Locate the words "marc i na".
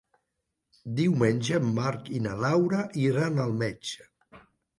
1.75-2.33